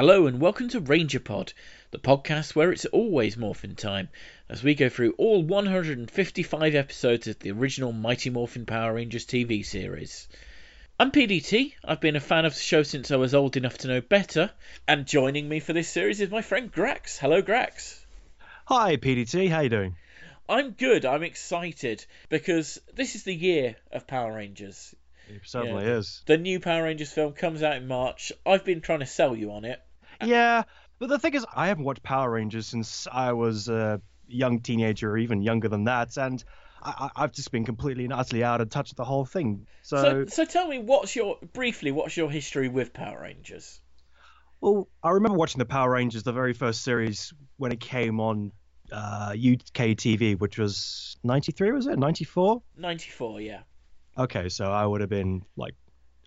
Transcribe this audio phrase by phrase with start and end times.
[0.00, 1.52] Hello and welcome to Ranger Pod,
[1.90, 4.08] the podcast where it's always Morphin time,
[4.48, 9.62] as we go through all 155 episodes of the original Mighty Morphin Power Rangers TV
[9.62, 10.26] series.
[10.98, 13.88] I'm PDT, I've been a fan of the show since I was old enough to
[13.88, 14.50] know better,
[14.88, 17.18] and joining me for this series is my friend Grax.
[17.18, 18.02] Hello Grax.
[18.68, 19.96] Hi PDT, how you doing?
[20.48, 24.94] I'm good, I'm excited, because this is the year of Power Rangers.
[25.28, 25.98] It certainly Yeah.
[25.98, 26.22] is.
[26.24, 28.32] The new Power Rangers film comes out in March.
[28.46, 29.78] I've been trying to sell you on it.
[30.26, 30.64] Yeah,
[30.98, 35.10] but the thing is, I haven't watched Power Rangers since I was a young teenager,
[35.10, 36.42] or even younger than that, and
[36.82, 39.66] I, I've just been completely and utterly out of touch with the whole thing.
[39.82, 43.80] So, So, so tell me, what's your briefly, what's your history with Power Rangers?
[44.60, 48.52] well, I remember watching the Power Rangers, the very first series, when it came on
[48.92, 52.62] uh, UK TV, which was '93, was it '94?
[52.76, 53.62] Ninety-four, yeah.
[54.18, 55.74] Okay, so I would have been like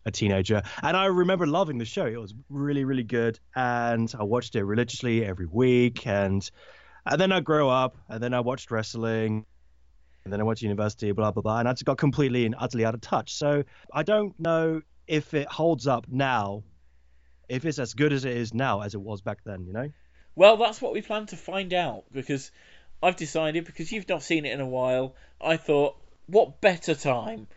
[0.06, 2.06] a teenager, and I remember loving the show.
[2.06, 6.06] It was really, really good, and I watched it religiously every week.
[6.06, 6.50] And
[7.06, 9.46] and then I grew up, and then I watched wrestling,
[10.24, 12.56] and then I went to university, blah blah blah, and I just got completely and
[12.58, 13.34] utterly out of touch.
[13.34, 16.64] So I don't know if it holds up now,
[17.50, 19.66] if it's as good as it is now as it was back then.
[19.66, 19.90] You know?
[20.36, 22.52] Well, that's what we plan to find out because
[23.02, 25.16] I've decided because you've not seen it in a while.
[25.40, 27.48] I thought, what better time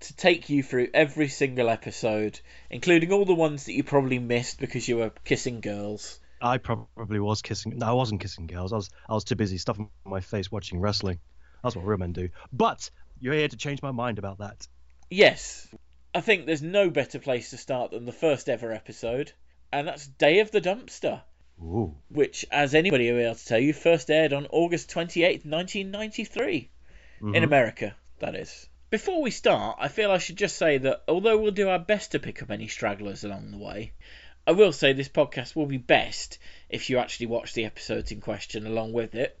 [0.00, 4.60] to take you through every single episode, including all the ones that you probably missed
[4.60, 6.20] because you were kissing girls.
[6.40, 7.78] I probably was kissing.
[7.78, 8.72] No, I wasn't kissing girls.
[8.72, 11.18] I was I was too busy stuffing my face watching wrestling.
[11.62, 12.28] That's what real men do.
[12.52, 12.90] But
[13.20, 14.68] you're here to change my mind about that.
[15.10, 15.66] Yes,
[16.14, 19.32] I think there's no better place to start than the first ever episode,
[19.72, 21.22] and that's Day of the Dumpster.
[21.60, 21.96] Ooh.
[22.08, 26.70] which, as anybody will be able to tell you, first aired on August 28th, 1993.
[27.20, 27.42] In Mhm.
[27.42, 28.68] America, that is.
[28.90, 32.12] Before we start, I feel I should just say that although we'll do our best
[32.12, 33.92] to pick up any stragglers along the way,
[34.46, 36.38] I will say this podcast will be best
[36.70, 39.38] if you actually watch the episodes in question along with it.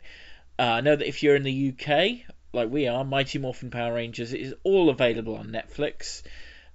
[0.58, 3.94] Uh, I know that if you're in the UK, like we are, Mighty Morphin Power
[3.94, 6.22] Rangers is all available on Netflix.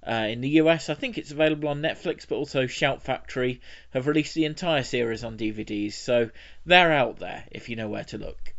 [0.04, 3.60] Uh, in the US, I think it's available on Netflix, but also Shout Factory
[3.90, 6.28] have released the entire series on DVDs, so
[6.66, 8.52] they're out there if you know where to look.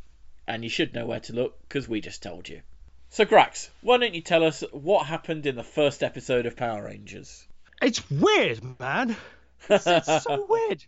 [0.48, 2.62] And you should know where to look because we just told you.
[3.16, 6.84] So, Grax, why don't you tell us what happened in the first episode of Power
[6.84, 7.48] Rangers?
[7.82, 9.16] It's weird, man.
[9.70, 10.84] It's, it's so weird.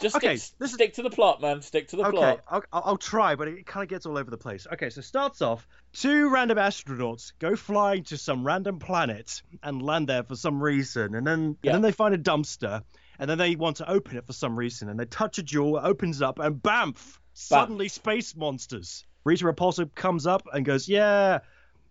[0.00, 1.62] Just Okay, stick, this is- stick to the plot, man.
[1.62, 2.40] Stick to the Okay, plot.
[2.48, 4.66] I'll, I'll I'll try, but it kind of gets all over the place.
[4.72, 10.08] Okay, so starts off two random astronauts go flying to some random planet and land
[10.08, 11.70] there for some reason, and then Yeah.
[11.70, 12.82] and then they find a dumpster,
[13.20, 15.76] and then they want to open it for some reason, and they touch a jewel,
[15.78, 17.18] it opens up, and bamf!
[17.34, 19.04] Suddenly, space monsters.
[19.24, 21.40] Rita Repulsa comes up and goes, "Yeah."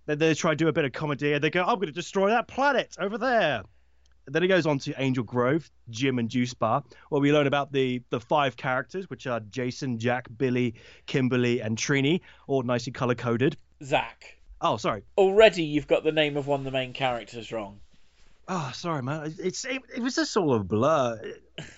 [0.05, 1.91] Then they try to do a bit of comedy, and they go, "I'm going to
[1.91, 3.63] destroy that planet over there."
[4.25, 7.71] Then it goes on to Angel Grove, Gym and Juice Bar, where we learn about
[7.71, 10.75] the the five characters, which are Jason, Jack, Billy,
[11.07, 13.57] Kimberly, and Trini, all nicely color coded.
[13.83, 15.03] Zach, Oh, sorry.
[15.17, 17.79] already you've got the name of one of the main characters wrong.
[18.47, 19.33] Oh, sorry, man.
[19.39, 21.21] It's it, it was just all a blur.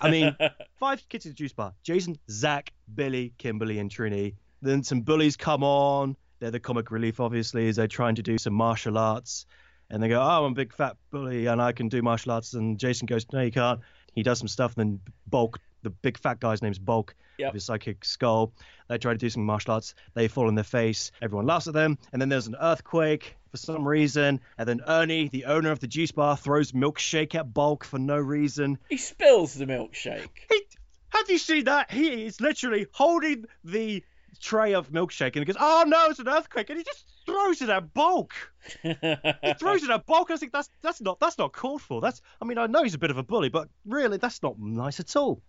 [0.00, 0.34] I mean,
[0.80, 4.34] five kids at the juice bar: Jason, Zach, Billy, Kimberly, and Trini.
[4.62, 6.16] Then some bullies come on.
[6.38, 9.46] They're the comic relief, obviously, as they're trying to do some martial arts.
[9.90, 12.54] And they go, "Oh, I'm a big fat bully, and I can do martial arts."
[12.54, 13.80] And Jason goes, "No, you can't."
[14.14, 17.48] He does some stuff, and then Bulk, the big fat guy's name's Bulk, Yep.
[17.48, 18.52] with his psychic skull.
[18.88, 19.94] They try to do some martial arts.
[20.14, 21.12] They fall in their face.
[21.22, 21.98] Everyone laughs at them.
[22.12, 24.40] And then there's an earthquake for some reason.
[24.58, 28.16] And then Ernie, the owner of the juice bar, throws milkshake at Bulk for no
[28.18, 28.78] reason.
[28.90, 30.28] he spills the milkshake.
[30.50, 30.62] He,
[31.08, 31.90] have you seen that?
[31.90, 34.04] He is literally holding the
[34.42, 37.62] tray of milkshake and he goes, "Oh no, it's an earthquake!" And he just throws
[37.62, 38.34] it at Bulk.
[38.82, 38.92] He
[39.58, 40.30] throws it at Bulk.
[40.30, 42.00] I think that's that's not that's not called for.
[42.00, 44.58] That's I mean I know he's a bit of a bully, but really that's not
[44.58, 45.40] nice at all.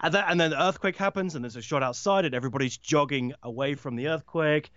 [0.00, 3.34] And then and then the earthquake happens and there's a shot outside and everybody's jogging
[3.42, 4.70] away from the earthquake,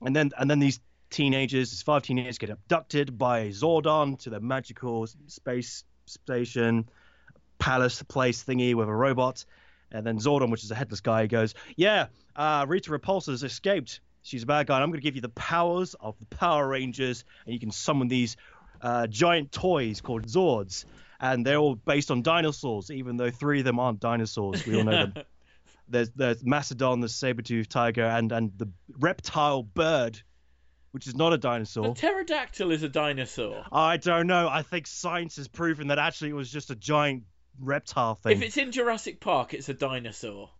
[0.00, 0.80] and then and then these
[1.10, 6.88] teenagers, these five teenagers, get abducted by Zordon to the magical space station
[7.58, 9.44] palace place thingy with a robot.
[9.92, 12.06] And then Zordon, which is a headless guy, goes, Yeah,
[12.36, 14.00] uh, Rita Repulsa's escaped.
[14.22, 14.76] She's a bad guy.
[14.76, 17.70] And I'm going to give you the powers of the Power Rangers, and you can
[17.70, 18.36] summon these
[18.82, 20.84] uh, giant toys called Zords.
[21.18, 24.66] And they're all based on dinosaurs, even though three of them aren't dinosaurs.
[24.66, 25.14] We all know them.
[25.88, 28.68] There's, there's Mastodon, the saber-toothed tiger, and, and the
[29.00, 30.22] reptile bird,
[30.92, 31.88] which is not a dinosaur.
[31.88, 33.64] the pterodactyl is a dinosaur.
[33.72, 34.48] I don't know.
[34.48, 37.24] I think science has proven that actually it was just a giant
[37.60, 38.32] reptile thing.
[38.32, 40.50] If it's in Jurassic Park, it's a dinosaur.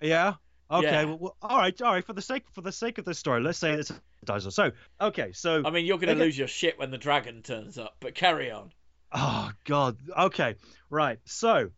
[0.00, 0.34] Yeah.
[0.70, 0.86] Okay.
[0.86, 1.04] Yeah.
[1.04, 1.80] Well, all right.
[1.82, 2.04] All right.
[2.04, 4.50] For the sake for the sake of this story, let's say it's a dinosaur.
[4.50, 5.32] So, okay.
[5.32, 8.14] So, I mean, you're going to lose your shit when the dragon turns up, but
[8.14, 8.72] carry on.
[9.12, 9.96] oh god.
[10.16, 10.56] Okay.
[10.90, 11.18] Right.
[11.24, 11.70] So,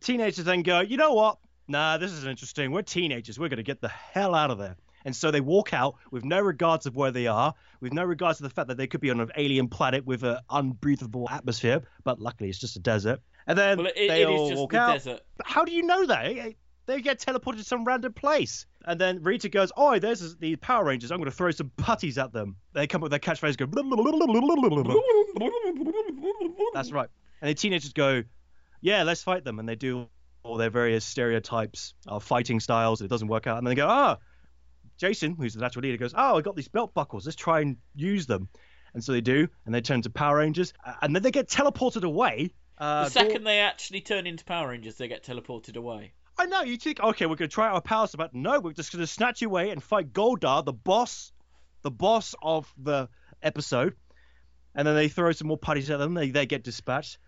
[0.00, 1.38] teenagers then go, you know what?
[1.68, 2.70] Nah, this is interesting.
[2.72, 3.38] We're teenagers.
[3.38, 4.76] We're going to get the hell out of there.
[5.04, 8.38] And so they walk out with no regards of where they are, with no regards
[8.38, 11.82] to the fact that they could be on an alien planet with an unbreathable atmosphere.
[12.02, 13.20] But luckily, it's just a desert.
[13.46, 14.92] And then Well, it, they it all walk the out.
[14.94, 15.20] desert.
[15.44, 16.54] How do you know that?
[16.86, 18.66] They get teleported to some random place.
[18.84, 21.10] And then Rita goes, Oh, there's the Power Rangers.
[21.10, 22.56] I'm going to throw some putties at them.
[22.72, 23.66] They come up with their catchphrase, go,
[26.74, 27.08] That's right.
[27.40, 28.22] And the teenagers go,
[28.80, 29.58] Yeah, let's fight them.
[29.58, 30.08] And they do
[30.42, 33.00] all their various stereotypes of fighting styles.
[33.00, 33.58] And it doesn't work out.
[33.58, 34.18] And then they go, Ah,
[34.98, 37.26] Jason, who's the natural leader, goes, Oh, I got these belt buckles.
[37.26, 38.48] Let's try and use them.
[38.94, 39.48] And so they do.
[39.66, 40.72] And they turn to Power Rangers.
[41.02, 42.50] And then they get teleported away.
[42.78, 46.12] Uh, The second they actually turn into Power Rangers, they get teleported away.
[46.38, 49.06] I know you think, okay, we're gonna try our powers, but no, we're just gonna
[49.06, 51.32] snatch you away and fight Goldar, the boss,
[51.82, 53.08] the boss of the
[53.42, 53.94] episode.
[54.74, 56.12] And then they throw some more putties at them.
[56.12, 57.18] They they get dispatched.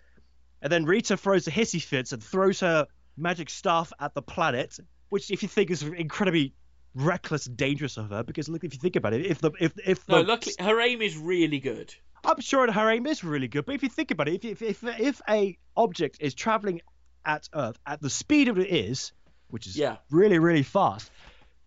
[0.60, 2.86] And then Rita throws the hissy fits and throws her
[3.16, 4.78] magic staff at the planet,
[5.08, 6.52] which if you think is incredibly
[6.94, 8.22] reckless, and dangerous of her.
[8.22, 10.80] Because look, if you think about it, if the if if No, the, luckily her
[10.80, 11.94] aim is really good.
[12.24, 14.82] I'm sure her aim is really good, but if you think about it, if if
[14.84, 16.80] if, if a object is traveling
[17.24, 19.12] at Earth at the speed of it is,
[19.48, 19.96] which is Yeah.
[20.10, 21.10] really really fast,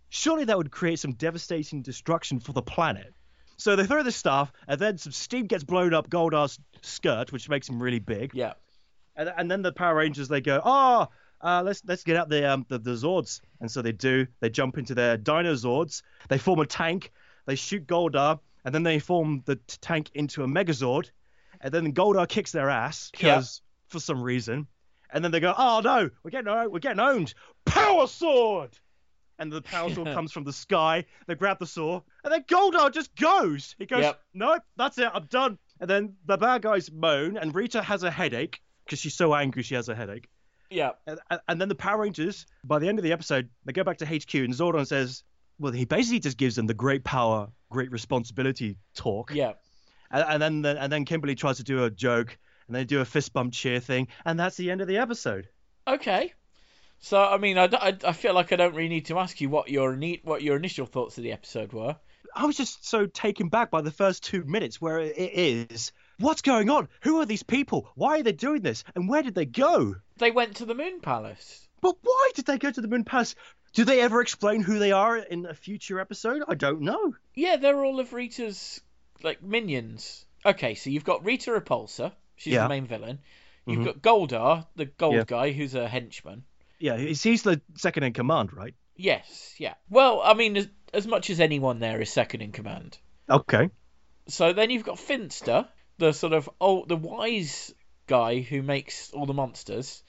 [0.09, 3.13] surely that would create some devastating destruction for the planet.
[3.57, 7.47] So they throw the stuff, and then some steam gets blown up Goldar's skirt, which
[7.47, 8.31] makes him really big.
[8.33, 8.54] Yeah.
[9.15, 11.09] And, and then the Power Rangers they go, oh,
[11.42, 14.27] uh, let's let's get out the um the, the Zords, and so they do.
[14.39, 16.01] They jump into their Dino Zords.
[16.27, 17.12] They form a tank.
[17.45, 21.10] They shoot Goldar, and then they form the t- tank into a Megazord,
[21.60, 24.68] and then Goldar kicks their ass because for some reason,
[25.12, 27.34] and then they go, oh no, we're getting we're getting owned.
[27.66, 28.78] Power Sword.
[29.40, 31.06] And the power sword comes from the sky.
[31.25, 33.75] They grab the sword, and then Goldar just goes.
[33.80, 34.19] He goes, Yep.
[34.36, 35.57] nope, that's it, I'm done.
[35.80, 39.64] And then the bad guys moan, and Rita has a headache because she's so angry
[39.64, 40.30] she has a headache.
[40.69, 40.92] Yeah.
[41.07, 43.98] And- and then the Power Rangers, by the end of the episode, they go back
[43.98, 45.24] to HQ, and Zordon says,
[45.62, 49.31] well, he basically just gives them the great power, great responsibility talk.
[49.34, 49.54] Yeah.
[50.10, 52.38] And, and then and then Kimberly tries to do a joke,
[52.68, 55.48] and they do a fist bump cheer thing, and that's the end of the episode.
[55.88, 56.34] Okay.
[57.00, 59.50] So I mean, I, I, I feel like I don't really need to ask you
[59.50, 61.96] what your neat what your initial thoughts of the episode were.
[62.36, 65.92] I was just so taken back by the first two minutes where it is.
[66.19, 66.88] What's going on?
[67.02, 67.90] Who are these people?
[67.96, 68.84] Why are they doing this?
[68.96, 69.96] And where did they go?
[70.18, 71.68] They went to the Moon Palace.
[71.81, 73.36] But why did they go to the Moon Palace?
[73.73, 76.44] Do they ever explain who they are in a future episode?
[76.47, 77.15] I don't know.
[77.35, 78.81] Yeah, they're all of Rita's
[79.23, 80.25] like minions.
[80.45, 82.12] Okay, so you've got Rita Repulsa.
[82.35, 82.63] She's Yeah.
[82.63, 83.19] the main villain.
[83.65, 83.85] You've Mhm.
[83.85, 85.23] got Goldar, the gold Yeah.
[85.25, 86.44] guy, who's a henchman.
[86.79, 88.73] Yeah, he's, he's the second in command, right?
[88.95, 89.75] Yes, yeah.
[89.89, 92.97] Well, I mean, as, as much as anyone there is second in command.
[93.29, 93.69] Okay.
[94.27, 97.73] So then you've got Finster, the sort of old, the wise
[98.07, 100.03] guy who makes all the monsters,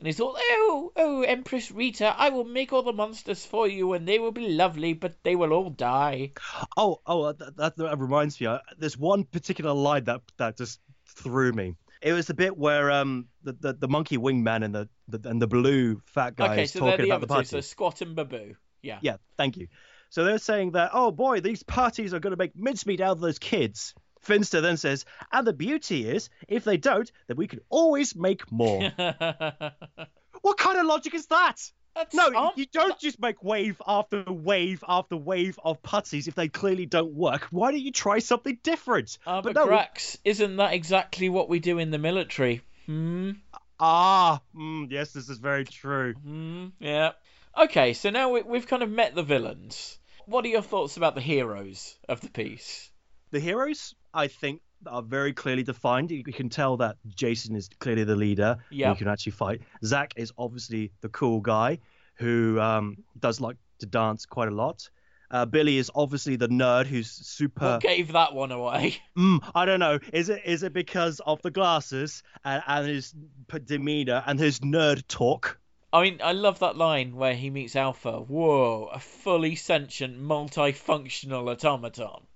[0.00, 3.92] and he's all, oh, oh, Empress Rita, I will make all the monsters for you,
[3.92, 6.32] and they will be lovely, but they will all die.
[6.74, 8.46] Oh, oh, that, that, that reminds me.
[8.46, 11.74] uh, There's one particular line that that just threw me.
[12.00, 15.42] It was the bit where um the, the, the monkey wingman and the, the and
[15.42, 17.74] the blue fat guy okay, is so they're talking the about other the two, so
[17.76, 18.54] Squatt and Baboo.
[18.80, 19.00] Yeah.
[19.02, 19.68] Yeah, thank you.
[20.08, 23.20] So they're saying that, oh boy, these putties are going to make mincemeat out of
[23.20, 23.94] those kids.
[24.20, 28.50] Finster then says, and the beauty is, if they don't, then we can always make
[28.52, 28.80] more.
[30.42, 31.56] what kind of logic is that?
[31.94, 36.34] That's No, on- you don't just make wave after wave after wave of putties if
[36.34, 37.48] they clearly don't work.
[37.50, 39.18] Why don't you try something different?
[39.26, 42.62] Ah, but, no, we- Grax, isn't that exactly what we do in the military?
[42.86, 43.32] Hmm.
[43.78, 46.14] ah, mm, yes, this is very true.
[46.14, 46.66] Hmm.
[46.78, 47.12] Yeah.
[47.58, 49.98] Okay, so now we, we've kind of met the villains.
[50.26, 52.88] What are your thoughts about the heroes of the piece?
[53.32, 56.10] The heroes, I think, are very clearly defined.
[56.10, 58.58] You can tell that Jason is clearly the leader.
[58.70, 58.92] Yeah.
[58.92, 59.60] He can actually fight.
[59.84, 61.78] Zach is obviously the cool guy
[62.14, 64.88] who um, does like to dance quite a lot.
[65.30, 67.64] Uh, Billy is obviously the nerd who's super.
[67.64, 68.96] What gave that one away?
[69.16, 69.98] Mm, I don't know.
[70.12, 73.14] Is it is it because of the glasses and, and his
[73.64, 75.60] demeanor and his nerd talk?
[75.92, 78.12] I mean, I love that line where he meets Alpha.
[78.20, 82.26] Whoa, a fully sentient, multifunctional automaton.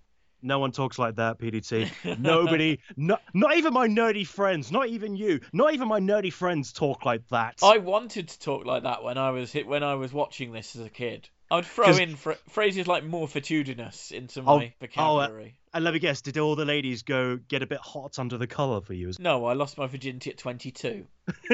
[0.44, 1.90] No one talks like that, PDT.
[2.18, 6.72] Nobody, not, not even my nerdy friends, not even you, not even my nerdy friends
[6.72, 7.60] talk like that.
[7.62, 10.76] I wanted to talk like that when I was hit when I was watching this
[10.76, 11.28] as a kid.
[11.50, 15.54] I would throw in phrases like morphitudinous into Oh, my oh, uh, vocabulary.
[15.72, 18.46] And let me guess, did all the ladies go get a bit hot under the
[18.46, 19.12] collar for you?
[19.18, 21.06] No, I lost my virginity at 22.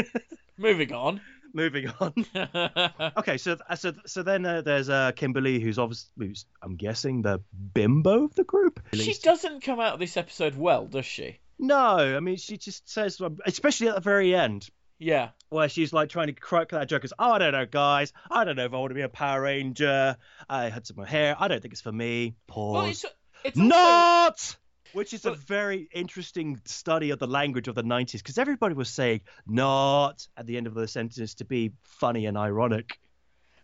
[0.58, 1.20] Moving on.
[1.52, 2.14] Moving on.
[3.18, 7.40] okay, so so so then uh, there's uh, Kimberly, who's obviously, who's, I'm guessing, the
[7.74, 8.80] bimbo of the group.
[8.94, 11.40] She doesn't come out of this episode well, does she?
[11.58, 11.76] No,
[12.16, 14.68] I mean she just says, um, especially at the very end.
[14.98, 15.30] Yeah.
[15.48, 18.12] where she's like trying to crack that joke as, oh, I don't know, guys.
[18.30, 20.16] I don't know if I want to be a Power Ranger.
[20.48, 21.34] I had some more hair.
[21.38, 22.36] I don't think it's for me.
[22.46, 22.74] Pause.
[22.74, 23.04] Well, it's
[23.44, 24.56] it's also, Not!
[24.92, 28.88] Which is a very interesting study of the language of the 90s because everybody was
[28.90, 32.98] saying not at the end of the sentence to be funny and ironic.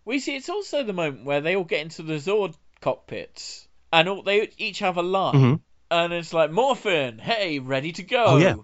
[0.04, 4.08] We see it's also the moment where they all get into the Zord cockpits and
[4.08, 5.60] all, they each have a line, Mhm.
[5.90, 8.24] and it's like Morphin, hey, ready to go.
[8.26, 8.56] Oh, yeah.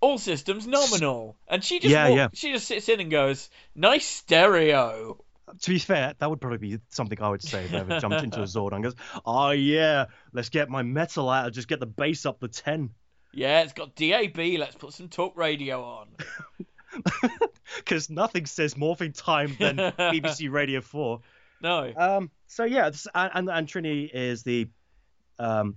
[0.00, 2.28] All systems nominal, and she just Yeah, yeah.
[2.32, 5.22] she just sits in and goes, "Nice stereo."
[5.60, 8.22] To be fair, that would probably be something I would say if I ever jumped
[8.22, 11.86] into a Zord and goes, oh yeah, let's get my metal out just get the
[11.86, 12.90] bass up to 10.
[13.32, 14.36] Yeah, it's got DAB.
[14.58, 16.08] Let's put some talk radio on.
[17.76, 21.20] Because nothing says morphing time than BBC Radio 4.
[21.60, 24.68] No, Um, so yeah, and, and and Trini is the
[25.38, 25.76] um,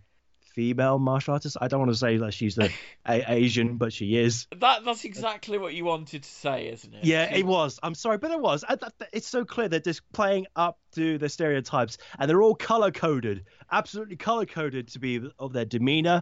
[0.54, 1.58] female martial artist.
[1.60, 2.72] I don't want to say that she's the
[3.06, 4.48] a- Asian, but she is.
[4.60, 7.04] that that's exactly what you wanted to say, isn't it?
[7.04, 7.80] Yeah, it was.
[7.84, 8.64] I'm sorry, but it was.
[8.68, 12.42] I, that, that- it's so clear they're just playing up to the stereotypes, and they're
[12.42, 16.22] all color coded, absolutely color coded to be of their demeanor,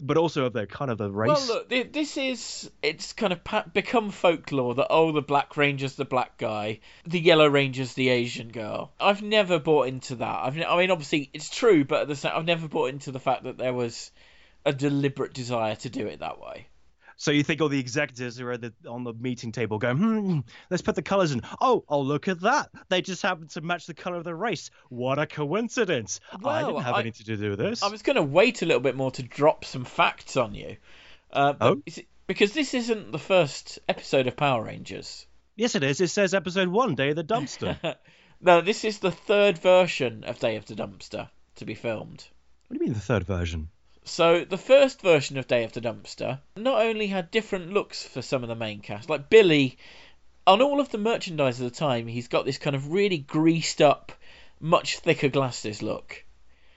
[0.00, 1.28] but also of their kind of the race.
[1.28, 6.04] Well, look, this is it's kind of become folklore that oh, the Black Ranger's the
[6.04, 8.92] black guy, the Yellow Ranger's the Asian girl.
[8.98, 10.44] I've never bought into that.
[10.44, 13.20] I've, I mean, obviously it's true, but at the same, I've never bought into the
[13.20, 14.10] fact that there was
[14.64, 16.66] a deliberate desire to do it that way.
[17.20, 19.98] So you think all the executives who are at the, on the meeting table going,
[19.98, 20.38] hmm,
[20.70, 21.42] let's put the colors in.
[21.60, 22.70] Oh, oh, look at that.
[22.88, 24.70] They just happen to match the color of the race.
[24.88, 26.20] What a coincidence.
[26.42, 27.82] I didn't have I- anything to do with this.
[27.82, 30.78] I was going to wait a little bit more to drop some facts on you,
[31.30, 31.82] uh, Oh?
[31.84, 35.26] is it- because this isn't the first episode of Power Rangers.
[35.56, 36.00] Yes, it is.
[36.00, 37.96] It says episode one, Day of the Dumpster.
[38.40, 42.26] no, this is the third version of Day of the Dumpster to be filmed.
[42.68, 43.68] what do you mean the third version?
[44.04, 48.22] So the first version of Day of the Dumpster not only had different looks for
[48.22, 49.76] some of the main cast, like Billy,
[50.46, 53.82] on all of the merchandise at the time, he's got this kind of really greased
[53.82, 54.12] up,
[54.58, 56.24] much thicker glasses look.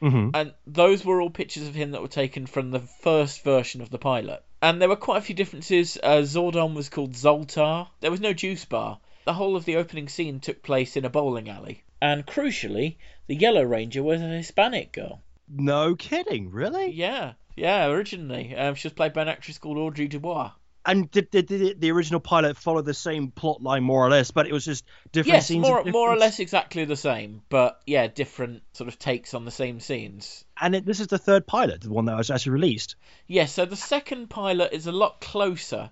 [0.01, 0.32] Mm-hmm.
[0.34, 3.89] And those were all pictures of him that were taken from the first version of
[3.89, 4.44] the pilot.
[4.62, 5.98] And there were quite a few differences.
[6.03, 7.88] Uh, Zordon was called Zoltar.
[8.01, 9.00] There was no juice bar.
[9.25, 11.84] The whole of the opening scene took place in a bowling alley.
[12.01, 15.22] And crucially, the Yellow Ranger was a Hispanic girl.
[15.47, 16.91] No kidding, really?
[16.91, 18.55] Yeah, yeah, originally.
[18.55, 20.51] Um, she was played by an actress called Audri Dubois.
[20.85, 24.31] And did, did, did the original pilot follow the same plot line more or less,
[24.31, 24.83] but it was just
[25.13, 25.65] different Yes, scenes?
[25.65, 29.45] more, and more or less exactly the same, but yeah, different sort of takes on
[29.45, 30.43] the same scenes.
[30.59, 32.97] And it, this is the third pilot, the one that was actually released.
[33.27, 35.89] Yes, so the second pilot is a lot closer,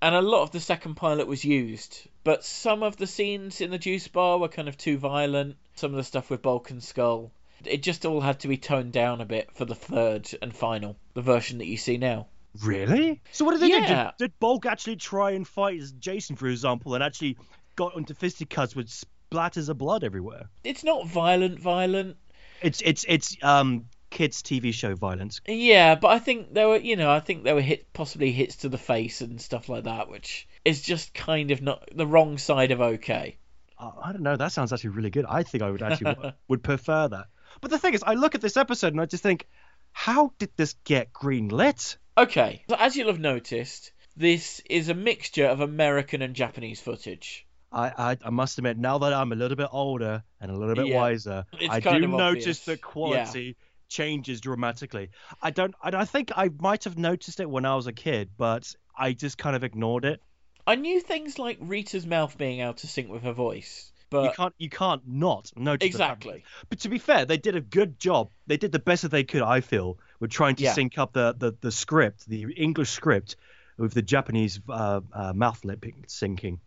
[0.00, 2.08] and a lot of the second pilot was used.
[2.24, 5.54] But some of the scenes in the juice bar were kind of too violent.
[5.76, 7.30] Some of the stuff with Bulk and Skull.
[7.64, 10.96] It just all had to be toned down a bit for the third and final,
[11.14, 12.26] the version that you see now.
[12.60, 13.22] Really?
[13.32, 13.78] So what did they do?
[13.78, 14.12] Yeah.
[14.18, 17.38] Did, did Bulk actually try and fight Jason, for example, and actually
[17.76, 20.48] got into fisticuffs with splatters of blood everywhere?
[20.64, 22.16] It's not violent, violent.
[22.60, 25.40] It's it's it's um kids TV show violence.
[25.46, 28.56] Yeah, but I think there were, you know, I think there were hit possibly hits
[28.56, 32.38] to the face and stuff like that, which is just kind of not the wrong
[32.38, 33.38] side of okay.
[33.78, 34.36] I don't know.
[34.36, 35.26] That sounds actually really good.
[35.28, 36.14] I think I would actually
[36.48, 37.26] would prefer that.
[37.60, 39.46] But the thing is, I look at this episode and I just think,
[39.92, 41.96] how did this get greenlit?
[42.16, 47.46] Okay, so as you'll have noticed, this is a mixture of American and Japanese footage.
[47.70, 50.74] I, I I must admit, now that I'm a little bit older and a little
[50.74, 53.56] bit Yeah, wiser, it's I do notice the quality
[53.88, 55.10] changes dramatically.
[55.40, 55.74] I don't.
[55.82, 59.12] I, I think I might have noticed it when I was a kid, but I
[59.12, 60.20] just kind of ignored it.
[60.66, 64.54] I knew things like Rita's mouth being out of sync with her voice, you can't.
[64.58, 65.86] You can't not notice.
[65.86, 66.44] exactly.
[66.68, 68.30] But to be fair, they did a good job.
[68.46, 69.42] They did the best that they could.
[69.42, 70.74] I feel with trying to Yeah.
[70.74, 73.36] sync up the, the the script, the English script,
[73.76, 76.58] with the Japanese uh, uh, mouth lip syncing.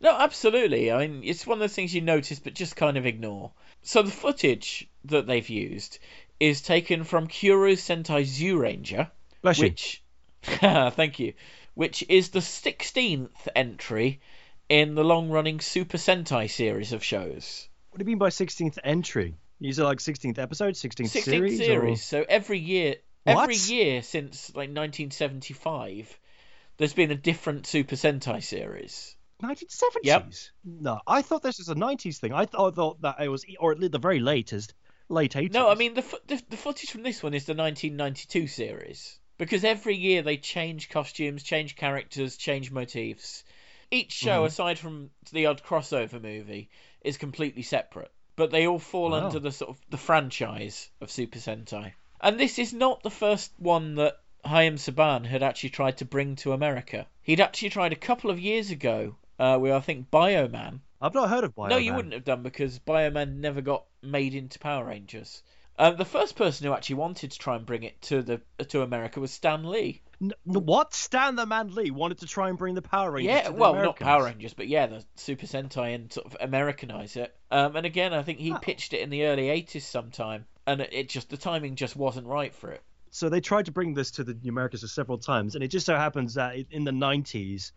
[0.00, 0.90] No, absolutely.
[0.90, 3.52] I mean, it's one of those things you notice but just kind of ignore.
[3.82, 5.98] So the footage that they've used
[6.40, 9.08] is taken from Kyoryu Sentai Zyuranger,
[9.42, 10.02] which
[10.42, 11.34] thank you,
[11.74, 14.20] which is the 16th entry
[14.72, 17.68] in the long-running Super Sentai series of shows.
[17.90, 19.36] What do you mean by 16th entry?
[19.60, 21.60] Is it like 16th episode, 16th, 16th series?
[21.60, 22.02] or- series.
[22.02, 26.18] So every year, every year since like 1975,
[26.78, 29.14] there's been a different Super Sentai series.
[29.42, 30.50] 1970s?
[30.64, 32.32] No, I thought this was a 90s thing.
[32.32, 34.72] I thought, thought that it was, or at least the very latest,
[35.10, 35.52] late 80s.
[35.52, 39.64] No, I mean the, the the footage from this one is the 1992 series because
[39.64, 43.44] every year they change costumes, change characters, change motifs.
[43.92, 44.46] Each show, Mhm.
[44.46, 46.70] aside from the odd crossover movie,
[47.02, 49.26] is completely separate, but they all fall Wow.
[49.26, 51.92] under the sort of the franchise of Super Sentai.
[52.20, 56.36] And this is not the first one that Haim Saban had actually tried to bring
[56.36, 57.06] to America.
[57.22, 60.80] He'd actually tried a couple of years ago uh, with I think Bioman.
[61.00, 61.68] I've not heard of Bioman.
[61.70, 65.42] No, you wouldn't have done because Bioman never got made into Power Rangers.
[65.78, 68.82] Um, the first person who actually wanted to try and bring it to the to
[68.82, 70.02] America was Stan Lee.
[70.20, 70.94] N- what?
[70.94, 73.32] Stan the Man Lee wanted to try and bring the Power Rangers.
[73.34, 77.16] yeah, to well, not Power Rangers, but yeah, the Super Sentai and sort of Americanize
[77.16, 77.34] it.
[77.50, 78.58] Um, and again, I think he Oh.
[78.58, 82.54] pitched it in the early '80s sometime, and it, just the timing just wasn't right
[82.54, 82.82] for it.
[83.10, 85.96] So they tried to bring this to the Americas several times, and it just so
[85.96, 87.72] happens that in the 90s,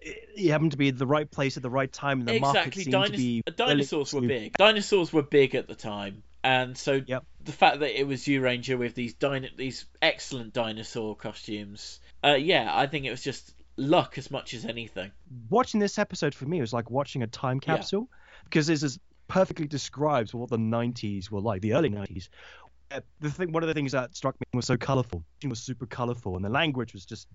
[0.00, 2.40] it, it happened to be at the right place at the right time, and the
[2.40, 4.56] market exactly, seemed to Dinos- be dinosaurs were big.
[4.56, 7.24] Dinosaurs were big at the time, and so Yep.
[7.44, 12.34] the fact that it was you, Ranger with these dino- these excellent dinosaur costumes, uh,
[12.34, 15.10] yeah, I think it was just luck as much as anything.
[15.48, 17.76] Watching this episode for me was like watching a time Yeah.
[17.76, 18.08] capsule
[18.44, 22.28] because this is perfectly describes what the 90s were like, the early 90s.
[22.90, 25.22] Uh, the thing, one of the things that struck me was so colorful.
[25.42, 27.28] It was super colorful, and the language was just,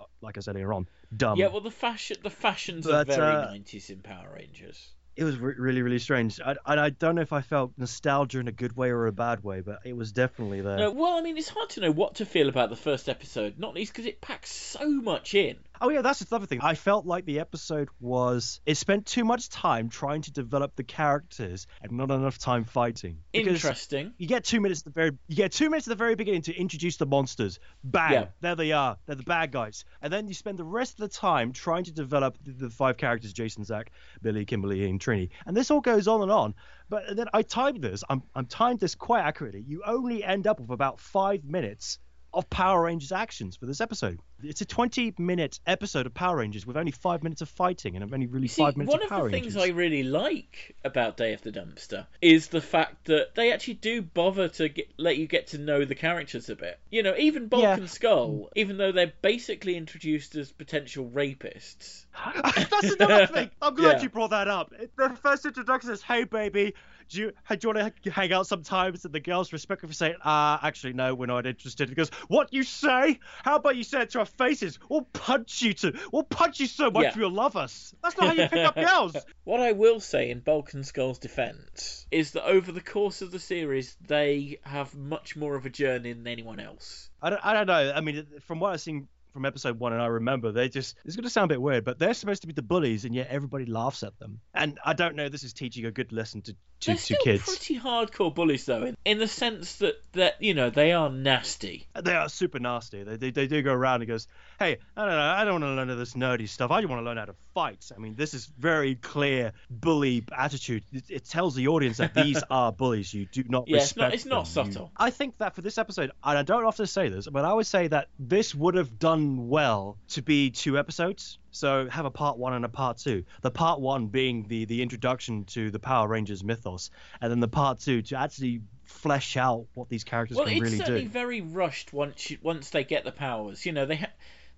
[0.00, 1.36] uh, like I said earlier on, dumb.
[1.38, 4.92] yeah, well, the fashion the fashions are But, very uh, 90s in Power Rangers.
[5.14, 6.40] It was re- really, really strange.
[6.40, 9.44] I, I don't know if I felt nostalgia in a good way or a bad
[9.44, 10.78] way, but it was definitely there.
[10.78, 13.58] No, well, I mean, it's hard to know what to feel about the first episode,
[13.58, 15.58] not least because it packs so much in.
[15.84, 16.60] Oh yeah, that's the other thing.
[16.62, 20.84] I felt like the episode was it spent too much time trying to develop the
[20.84, 23.18] characters and not enough time fighting.
[23.32, 24.14] Because Interesting.
[24.16, 26.42] You get two minutes at the very you get two minutes at the very beginning
[26.42, 27.58] to introduce the monsters.
[27.82, 28.26] Bang, Yeah.
[28.40, 28.96] there they are.
[29.06, 29.84] They're the bad guys.
[30.00, 32.96] And then you spend the rest of the time trying to develop the, the five
[32.96, 33.90] characters: Jason, Zach,
[34.22, 35.30] Billy, Kimberly, and Trini.
[35.46, 36.54] And this all goes on and on.
[36.90, 38.04] But then I timed this.
[38.08, 39.64] I'm I'm timed this quite accurately.
[39.66, 41.98] You only end up with about five minutes
[42.34, 44.18] of Power Rangers actions for this episode.
[44.42, 48.12] It's a 20 minute episode of Power Rangers with only five minutes of fighting and
[48.12, 51.16] only really see, five minutes one of of Power the things I really like about
[51.16, 55.16] Day of the Dumpster is the fact that they actually do bother to get, let
[55.18, 56.80] you get to know the characters a bit.
[56.90, 57.74] You know, even Bulk Yeah.
[57.74, 62.04] and Skull, even though they're basically introduced as potential rapists.
[62.70, 63.50] That's another thing.
[63.60, 64.02] I'm glad Yeah.
[64.02, 64.72] you brought that up.
[64.96, 66.74] The first introduction is, "Hey, baby,
[67.12, 70.58] do you, do you want to hang out sometimes?" And the girls respectfully say, "Ah,
[70.62, 73.18] actually, no, we're not interested." He goes, "What you say?
[73.44, 74.78] How about you say it to our faces?
[74.88, 77.12] We'll punch you to, we'll punch you so much Yeah.
[77.16, 79.16] you'll love us." That's not how you pick up girls.
[79.44, 83.32] What I will say in Bulk and Skull's defence is that over the course of
[83.32, 87.10] the series, they have much more of a journey than anyone else.
[87.20, 87.92] I don't, I don't know.
[87.94, 91.16] I mean, from what I've seen from episode one, and I remember, they just, it's
[91.16, 93.28] going to sound a bit weird, but they're supposed to be the bullies, and yet
[93.30, 94.40] everybody laughs at them.
[94.54, 97.18] And I don't know, this is teaching a good lesson to, to, They're to still
[97.24, 97.44] kids.
[97.44, 101.86] pretty hardcore bullies, though, in, in the sense that, that, you know, they are nasty.
[102.00, 103.02] They are super nasty.
[103.02, 105.64] They, they, they do go around and goes, hey, I don't know, I don't want
[105.64, 106.70] to learn all this nerdy stuff.
[106.70, 107.90] I just want to learn how to fight.
[107.94, 110.84] I mean, this is very clear bully attitude.
[110.92, 113.12] It, it tells the audience that these are bullies.
[113.14, 114.66] You do not Yeah, it's respect not- it's not them.
[114.66, 114.92] You- subtle.
[114.96, 117.66] I think that for this episode, and I don't often say this, but I would
[117.66, 121.38] say that this would have done well to be two episodes.
[121.52, 123.24] So have a part one and a part two.
[123.42, 127.48] The part one being the the introduction to the Power Rangers mythos, and then the
[127.48, 131.08] part two to actually flesh out what these characters Well, can it's really certainly do.
[131.08, 133.64] very rushed once you, once they get the powers.
[133.64, 134.06] You know, they ha-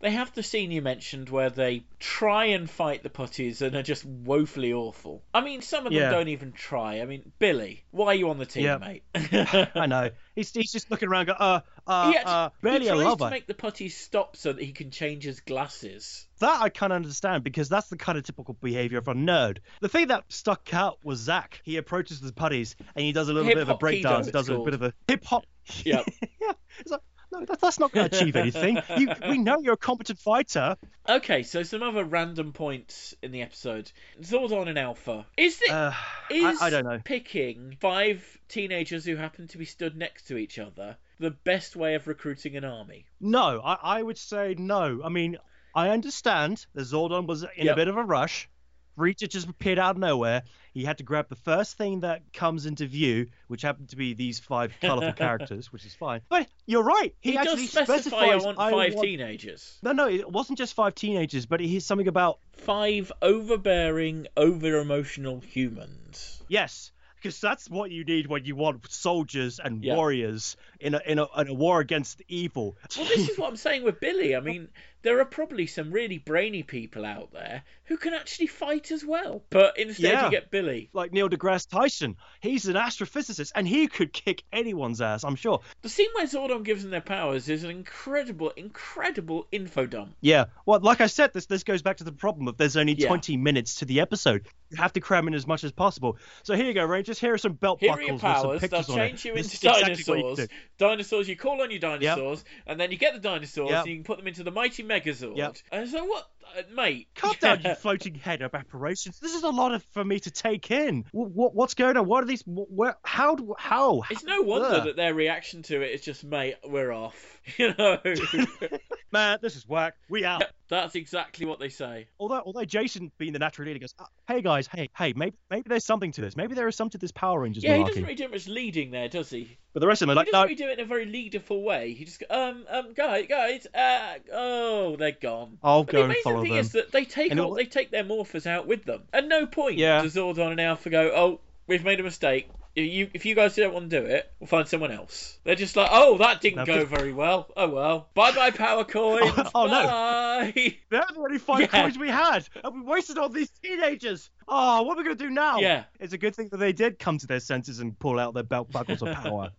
[0.01, 3.83] they have the scene you mentioned where they try and fight the putties and are
[3.83, 5.23] just woefully awful.
[5.33, 6.11] I mean, some of them Yeah.
[6.11, 7.01] don't even try.
[7.01, 8.77] I mean, Billy, why are you on the team, Yeah.
[8.79, 9.03] mate?
[9.75, 10.11] I know.
[10.35, 13.05] He's, he's just looking around, going, uh, uh, he, actually, uh, he barely a tries
[13.05, 13.25] lover.
[13.27, 16.27] to make the putties stop so that he can change his glasses.
[16.41, 19.59] That I can't understand because that's the kind of typical behavior of a nerd.
[19.81, 21.61] The thing that stuck out was Zach.
[21.65, 24.27] He approaches the putties and he does a little bit of a Hip-hop breakdance.
[24.27, 25.45] He does a bit of a hip hop.
[25.85, 26.05] Yep.
[26.43, 26.53] yeah.
[26.81, 27.01] It's like,
[27.41, 28.79] no, that's not going to achieve anything.
[28.99, 30.77] You, we know you're a competent fighter.
[31.09, 33.91] Okay, so some other random points in the episode.
[34.23, 35.27] Zordon and Alpha.
[35.37, 35.93] Is it Uh,
[36.31, 37.01] Is I, I don't know.
[37.05, 41.95] picking five teenagers who happen to be stood next to each other the best way
[41.95, 43.07] of recruiting an army?
[43.21, 45.01] No, I, I would say no.
[45.05, 45.37] I mean,
[45.75, 47.73] I understand that Zordon was in Yep.
[47.73, 48.49] a bit of a rush.
[48.97, 50.43] Rita just appeared out of nowhere.
[50.73, 54.15] He had to grab the first thing that comes into view, which happened to be
[54.15, 56.21] these five colourful characters, which is fine.
[56.29, 57.15] But you're right.
[57.21, 59.79] He, He, actually does specify I want five want- teenagers.
[59.83, 65.41] No, no, it wasn't just five teenagers, but he's something about Five overbearing, over emotional
[65.41, 66.43] humans.
[66.49, 69.95] yes, because that's what you need when you want soldiers and Yeah.
[69.97, 72.77] warriors in a, in a in a war against evil.
[72.97, 74.37] Well, this is what I'm saying with Billy.
[74.37, 74.69] I mean,
[75.05, 79.45] there are probably some really brainy people out there who can actually fight as well.
[79.51, 80.25] But instead, Yeah.
[80.25, 80.89] you get Billy.
[80.95, 85.61] like Neil deGrasse Tyson, he's an astrophysicist and he could kick anyone's ass, I'm sure.
[85.83, 90.15] The scene where Zordon gives them their powers is an incredible, incredible info dump.
[90.21, 90.47] Yeah.
[90.67, 93.09] Well, like I said, this this goes back to the problem of there's only Yeah.
[93.09, 94.47] 20 minutes to the episode.
[94.71, 96.17] You have to cram in as much as possible.
[96.43, 97.19] So here you go, Rangers.
[97.21, 98.61] Here are some belt Here are buckles your with some powers.
[98.63, 99.09] They'll pictures on it.
[99.09, 100.49] change you into is exactly you dinosaurs.
[100.79, 101.29] Dinosaurs.
[101.29, 103.81] You call on your dinosaurs, and then you get the dinosaurs, Yep.
[103.83, 105.37] and you can put them into the mighty Megazord.
[105.37, 105.57] Yep.
[105.73, 106.29] And so what,
[106.75, 107.09] mate?
[107.15, 109.19] Calm down, you floating head of apparitions.
[109.21, 111.05] This is a lot of, for me to take in.
[111.13, 112.07] What, what, what's going on?
[112.07, 112.43] What are these?
[112.43, 112.97] wh- Where?
[113.05, 113.35] How?
[113.37, 114.03] do- How?
[114.11, 117.15] It's no wonder that their reaction to it is just, mate, we're off.
[117.59, 117.99] You know,
[119.13, 119.95] Man, this is whack.
[120.09, 120.45] We out.
[120.69, 122.09] that's exactly what they say.
[122.19, 125.65] Although, although Jason, being the natural leader, goes, "Ah, "Hey guys, hey, hey, maybe, maybe
[125.69, 126.37] there's something to this.
[126.37, 128.49] Maybe there is something to this Power Rangers Yeah, he malarkey." doesn't really do much
[128.49, 129.59] leading there, does he?
[129.75, 130.89] But the rest of them are He like, doesn't "No, really do it in a
[130.89, 131.93] very leaderful way.
[131.93, 135.59] He just um, um, guys, guys, uh, oh, they're gone.
[135.63, 137.91] I'll But go and amazing follow thing them." is that they take all, they take
[137.91, 139.03] their morphers out with them.
[139.13, 140.03] At no point Yeah.
[140.03, 142.49] does Zordon and Alpha go, oh, we've made a mistake.
[142.77, 145.39] You, if you guys don't want to do it, we'll find someone else.
[145.45, 147.49] They're just like, oh, that didn't No, go very well.
[147.57, 148.09] Oh well.
[148.15, 149.33] Bye bye power coins.
[149.55, 149.87] Oh, no.
[149.87, 150.53] Bye.
[150.91, 151.67] They're the only five Yeah.
[151.69, 154.29] coins we had, and we wasted all these teenagers.
[154.49, 155.59] Oh, what are we gonna do now?
[155.61, 155.85] Yeah.
[156.01, 158.43] It's a good thing that they did come to their senses and pull out their
[158.43, 159.51] belt buckles of power.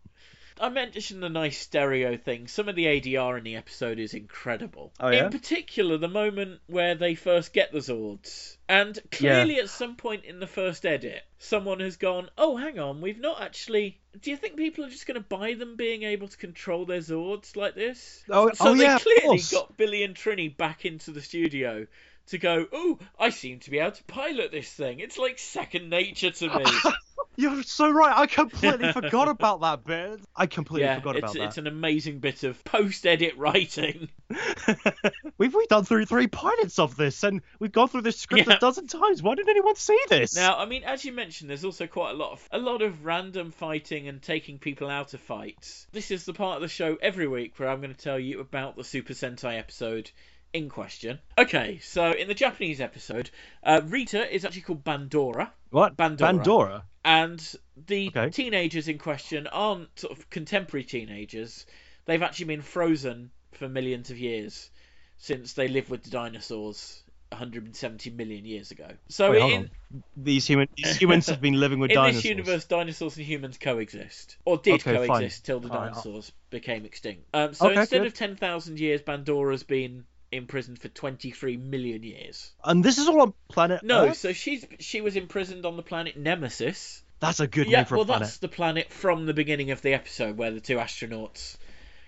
[0.59, 2.47] I mentioned the nice stereo thing.
[2.47, 4.93] Some of the ADR in the episode is incredible.
[4.99, 5.25] Oh, yeah?
[5.25, 8.55] In particular, the moment where they first get the Zords.
[8.69, 13.01] And clearly, at some point in the first edit, someone has gone, Oh, hang on,
[13.01, 13.99] we've not actually.
[14.19, 16.99] Do you think people are just going to buy them being able to control their
[16.99, 18.23] Zords like this?
[18.29, 21.85] Oh, So oh they yeah, clearly got Billy and Trini back into the studio
[22.27, 24.99] to go, Oh, I seem to be able to pilot this thing.
[24.99, 26.65] It's like second nature to me.
[27.37, 28.13] You're so right.
[28.15, 30.21] I completely forgot about that bit.
[30.35, 34.09] I completely yeah, forgot about it's, about it's an amazing bit of post edit writing.
[35.37, 38.55] we've we done through three pilots of this, and we've gone through this script Yeah.
[38.55, 39.21] a dozen times.
[39.21, 40.35] Why didn't anyone see this?
[40.35, 43.05] Now, I mean, as you mentioned, there's also quite a lot of a lot of
[43.05, 45.87] random fighting and taking people out of fights.
[45.91, 48.39] This is the part of the show every week where I'm going to tell you
[48.39, 50.11] about the Super Sentai episode
[50.53, 51.19] in question.
[51.37, 53.29] Okay, so in the Japanese episode,
[53.63, 55.97] uh, Rita is actually called Bandora, what?
[55.97, 56.17] Bandora.
[56.17, 56.83] Bandora.
[57.05, 57.55] And
[57.87, 58.31] the Okay.
[58.31, 61.65] teenagers in question aren't sort of contemporary teenagers.
[62.05, 64.71] They've actually been frozen for millions of years
[65.19, 68.89] since they lived with the dinosaurs 170 million years ago.
[69.09, 69.69] So Wait, in.
[70.17, 72.23] These human these humans have been living with in dinosaurs.
[72.23, 75.21] this universe, dinosaurs and humans coexist, or did Okay, fine.
[75.21, 77.23] coexist till the All right, dinosaurs became extinct.
[77.33, 78.07] Um, so Okay, instead good.
[78.07, 82.51] of 10,000 years, Bandora's been imprisoned for 23 million years.
[82.63, 84.17] And this is all on planet No, Earth?
[84.17, 87.03] so she's she was imprisoned on the planet Nemesis.
[87.19, 88.23] That's a good yeah, name for well, a planet.
[88.27, 91.55] that's the planet from the beginning of the episode where the two astronauts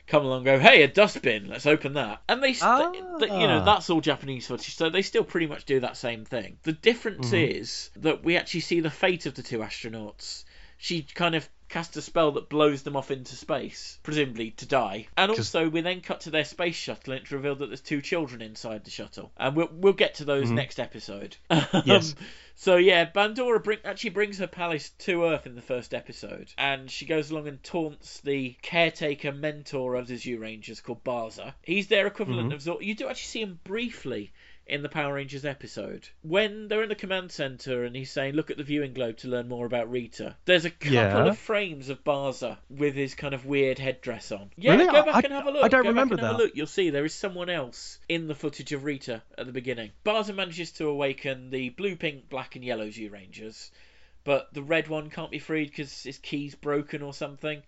[0.05, 3.47] come along and go, "Hey, a dustbin, let's open that." And they, st- th- you
[3.47, 3.63] know, Ah.
[3.65, 6.57] that's all Japanese footage, so they still pretty much do that same thing.
[6.63, 7.49] The difference Mhm.
[7.59, 10.43] is that we actually see the fate of the two astronauts.
[10.77, 15.07] She kind of casts a spell that blows them off into space, presumably to die.
[15.17, 18.01] And also, we then cut to their space shuttle, and it's revealed that there's two
[18.01, 19.31] children inside the shuttle.
[19.35, 20.53] And we'll we'll get to those Mhm.
[20.55, 21.35] next episode.
[21.85, 22.13] Yes.
[22.13, 22.25] Um,
[22.59, 26.89] so yeah, Bandora bring, actually brings her palace to Earth in the first episode, and
[26.89, 31.53] she goes along and taunts the caretaker mentor of the Zyurangers called Barza.
[31.63, 32.55] He's their equivalent Mhm.
[32.55, 32.83] of Zord.
[32.83, 34.31] You do actually see him briefly
[34.69, 38.51] in the Power Rangers episode when they're in the command center and he's saying, "Look
[38.51, 41.25] at the viewing globe to learn more about Rita." There's a couple Yeah.
[41.27, 44.51] of frames of Barza with his kind of weird headdress on.
[44.57, 44.85] Yeah, Really?
[44.85, 45.63] go back I- and have a look.
[45.63, 46.43] I don't Go back remember and have a that.
[46.43, 46.55] look.
[46.55, 49.91] You'll see there is someone else in the footage of Rita at the beginning.
[50.05, 53.71] Barza manages to awaken the blue, pink, black, and yellow Zyurangers,
[54.23, 57.63] but the red one can't be freed because his key's broken or something.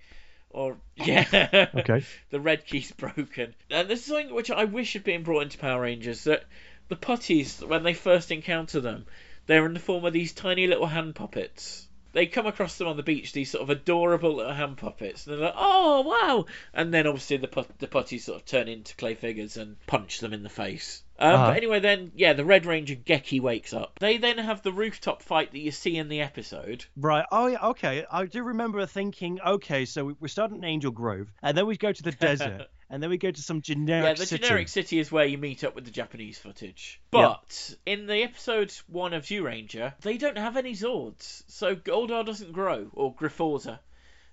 [0.52, 2.04] Or yeah, Okay.
[2.32, 3.54] the red key's broken.
[3.70, 6.24] And this is something which I wish had been brought into Power Rangers.
[6.24, 6.44] That
[6.90, 9.06] the putties, when they first encounter them,
[9.46, 11.88] they're in the form of these tiny little hand puppets.
[12.14, 15.36] They come across them on the beach, these sort of adorable little hand puppets, and
[15.36, 18.96] they're like, "Oh wow!" And then obviously the put- the putties sort of turn into
[18.96, 21.04] clay figures and punch them in the face.
[21.20, 21.48] Um, Uh-huh.
[21.50, 24.00] But anyway, then yeah, the Red Ranger Geki wakes up.
[24.00, 26.86] They then have the rooftop fight that you see in the episode.
[26.96, 27.26] Right.
[27.32, 27.68] Oh, yeah.
[27.68, 28.06] Okay.
[28.10, 31.92] I do remember thinking, okay, so we- starting in Angel Grove, and then we go
[31.92, 34.08] to the desert, and then we go to some generic city.
[34.08, 34.44] Yeah, the city.
[34.44, 37.02] generic city is where you meet up with the Japanese footage.
[37.12, 42.54] But in the episode one of Zyuranger, they don't have any Zords, so Goldar doesn't
[42.54, 43.80] grow, or Griforza,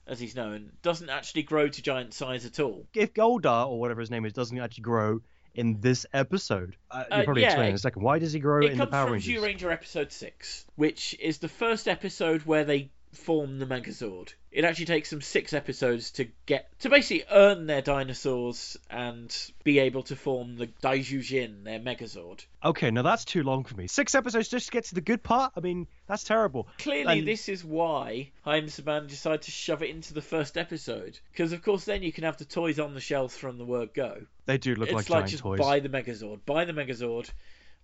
[0.07, 2.87] as he's known, doesn't actually grow to giant size at all.
[2.95, 5.21] If Goldar or whatever his name is doesn't actually grow
[5.57, 7.49] in this episode, uh, you'll probably yeah.
[7.49, 8.03] explain in a second.
[8.03, 9.43] Why does he grow It in the comes Power from Rangers?
[9.43, 14.35] Zyuranger episode six, which is the first episode where they form the Megazord.
[14.57, 19.31] It actually takes them six episodes to get to basically earn their dinosaurs and
[19.65, 22.43] be able to form the Daijujin, their Megazord.
[22.65, 23.87] Okay, now that's too long for me.
[23.87, 25.53] Six episodes just to get to the good part.
[25.59, 26.69] I mean, that's terrible.
[26.79, 31.19] Clearly, And- this is why Haim Saban decided to shove it into the first episode.
[31.33, 33.93] Because, of course, then you can have the toys on the shelves from the word
[33.93, 34.23] go.
[34.47, 35.61] They do look it's like, like, just toys.
[35.61, 36.41] buy the Megazord.
[36.47, 37.29] Buy the Megazord.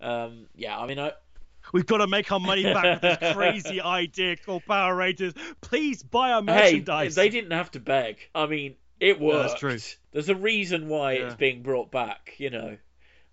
[0.01, 1.13] Um, yeah, I mean, I,
[1.73, 5.33] We've got to make our money back with this crazy idea called Power Rangers.
[5.61, 7.17] Please buy our merchandise.
[7.17, 8.17] hey, they didn't have to beg.
[8.35, 9.49] I mean, it worked.
[9.49, 9.79] that's true.
[10.13, 11.27] There's a reason why Yeah.
[11.27, 12.77] it's being brought back, you know.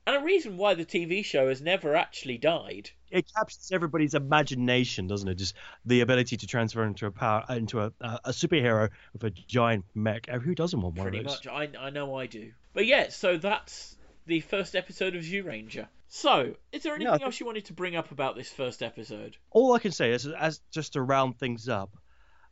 [0.08, 2.90] and a reason why the TV show has never actually died.
[3.12, 5.36] It captures everybody's imagination, doesn't it?
[5.36, 9.24] Just the ability to transfer into a power uh, into a, a, a superhero with
[9.24, 10.28] a giant mech.
[10.30, 11.42] Who doesn't want one Pretty of those?
[11.42, 12.52] Pretty much, I I know I do.
[12.74, 13.96] But yeah, so that's
[14.30, 15.88] the first episode of Zyuranger.
[16.08, 19.38] So, is there anything think- else you wanted to bring up about this first episode?
[19.52, 21.96] all I can say is, as just to round things up,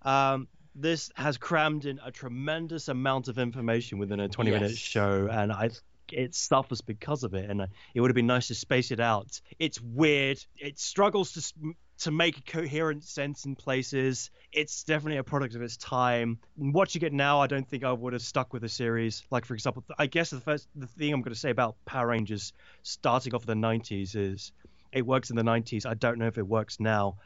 [0.01, 4.79] um, this has crammed in a tremendous amount of information within a 20 minute Yes.
[4.79, 5.69] show, and I
[6.11, 7.49] it suffers because of it.
[7.49, 9.41] And it would have been nice to space it out.
[9.59, 10.43] It's weird.
[10.57, 14.29] It struggles to to make coherent sense in places.
[14.51, 16.39] It's definitely a product of its time.
[16.57, 19.23] Watching it now, I don't think I would have stuck with the series.
[19.31, 22.07] Like for example, I guess the first the thing I'm going to say about Power
[22.07, 24.51] Rangers starting off in the 90s is
[24.91, 25.86] it works in the 90s.
[25.86, 27.17] I don't know if it works now.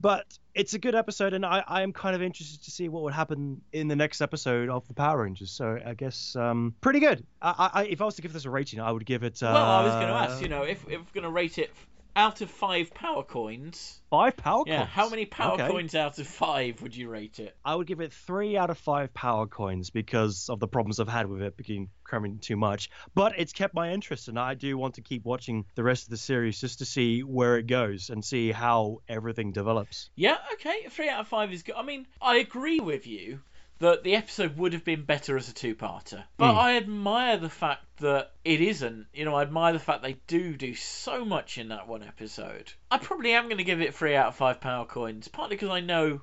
[0.00, 3.04] But it's a good episode, and I, I am kind of interested to see what
[3.04, 5.52] would happen in the next episode of the Power Rangers.
[5.52, 7.24] So I guess um, pretty good.
[7.40, 9.40] I, I, if I was to give this a rating, I would give it.
[9.40, 11.58] Uh, well, I was going to ask, you know, if, if we're going to rate
[11.58, 11.70] it
[12.16, 14.90] out of five power coins, five power yeah, coins.
[14.90, 15.66] how many power Okay.
[15.68, 17.56] coins out of five would you rate it?
[17.64, 21.08] I would give it three out of five power coins because of the problems I've
[21.08, 22.90] had with it being cramming too much.
[23.14, 26.10] But it's kept my interest, and I do want to keep watching the rest of
[26.10, 30.10] the series just to see where it goes and see how everything develops.
[30.14, 31.74] Yeah, okay, three out of five is good.
[31.76, 33.40] I mean, I agree with you
[33.80, 36.58] that the episode would have been better as a two-parter, but Hmm.
[36.58, 39.06] I admire the fact that it isn't.
[39.12, 42.72] You know, I admire the fact they do do so much in that one episode.
[42.90, 45.70] I probably am going to give it three out of five power coins, partly because
[45.70, 46.20] I know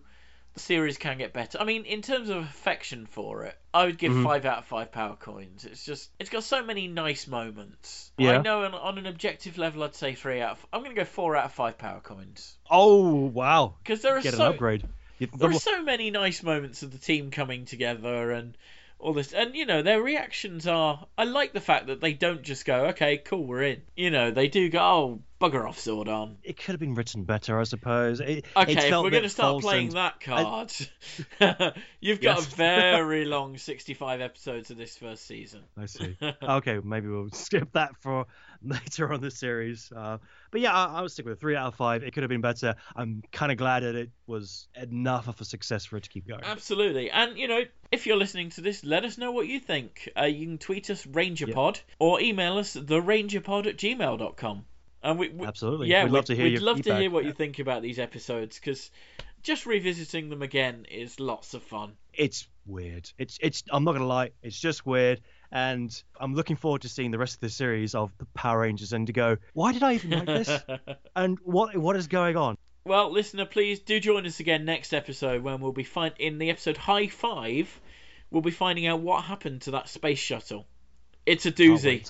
[0.54, 1.58] the series can get better.
[1.62, 4.24] I mean, in terms of affection for it, I would give Mhm.
[4.24, 5.64] five out of five power coins.
[5.64, 8.12] It's just, it's got so many nice moments.
[8.18, 8.40] Yeah.
[8.40, 10.66] I know on, on an objective level, I'd say three out of.
[10.74, 13.76] I'm going to go four out of five power coins Oh wow!
[13.84, 14.84] because there are Get so an upgrade.
[15.22, 18.58] You- there are so many nice moments of the team coming together and
[18.98, 22.42] all this and you know their reactions are i like the fact that they don't
[22.42, 23.82] just go okay cool we're in.
[23.96, 27.60] You know they do go oh bugger off zordon it could have been written better,
[27.60, 28.20] I suppose.
[28.20, 30.72] It, okay if we're going to start playing that card
[32.00, 32.54] you've got Yes.
[32.54, 36.18] a very long 65 episodes of this first season I see.
[36.44, 38.28] okay, maybe we'll skip that for
[38.64, 39.92] later on the series.
[39.96, 40.18] Uh,
[40.52, 42.04] but yeah, I, I would stick with a three out of five.
[42.04, 42.76] It could have been better.
[42.96, 46.28] I'm kind of glad that it was enough of a success for it to keep
[46.28, 46.44] going.
[46.44, 47.10] Absolutely.
[47.10, 50.10] And, you know, if you're listening to this, let us know what you think.
[50.20, 54.66] Uh, you can tweet us RangerPod or email us therangerpod at gmail.com.
[55.04, 55.88] And we, we Absolutely.
[55.88, 58.60] Yeah, We'd love to hear we'd love to hear what you think about these episodes
[58.60, 58.92] because
[59.44, 61.94] just revisiting them again is lots of fun.
[62.14, 63.10] It's weird.
[63.18, 63.64] It's it's.
[63.72, 64.32] I'm not gonna lie.
[64.44, 68.12] It's just weird, and I'm looking forward to seeing the rest of the series of
[68.18, 69.38] the Power Rangers and to go.
[69.54, 70.60] Why did I even like this?
[71.16, 72.58] and what what is going on?
[72.84, 76.50] well, listener, please do join us again next episode when we'll be find in the
[76.50, 77.80] episode High Five.
[78.30, 80.68] We'll be finding out what happened to that space shuttle.
[81.26, 82.10] It's a doozy.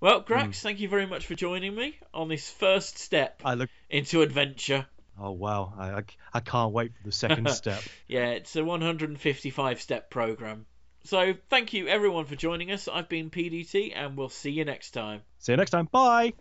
[0.00, 0.22] Well.
[0.22, 0.50] Grax, hmm.
[0.50, 3.70] thank you very much for joining me on this first step I look.
[3.88, 4.86] into adventure.
[5.18, 5.72] Oh wow!
[5.78, 6.02] I, I,
[6.34, 7.82] I can't wait for the second step.
[8.06, 10.66] Yeah, it's a 155 step program.
[11.04, 12.88] So, thank you everyone for joining us.
[12.88, 15.22] I've been PDT, and we'll see you next time.
[15.38, 15.86] See you next time.
[15.86, 16.34] Bye.